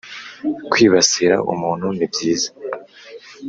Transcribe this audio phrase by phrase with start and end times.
[0.71, 2.49] kwibasira umuntu ni byiza